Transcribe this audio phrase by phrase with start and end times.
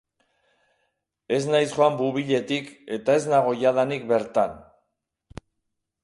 [1.35, 4.57] Ez naiz joan Bouvilletik eta ez nago jadanik bertan.